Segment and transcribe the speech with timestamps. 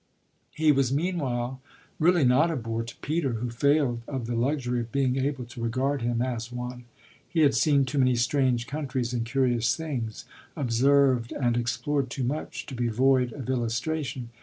[0.55, 1.61] He was meanwhile
[1.99, 5.61] really not a bore to Peter, who failed of the luxury of being able to
[5.61, 6.85] regard him as one.
[7.29, 10.25] He had seen too many strange countries and curious things,
[10.55, 14.31] observed and explored too much, to be void of illustration.